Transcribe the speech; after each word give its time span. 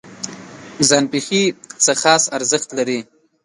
ځان 0.87 1.03
پېښې 1.11 1.41
څه 1.83 1.93
خاص 2.01 2.23
ارزښت 2.37 2.69
لري؟ 2.77 2.99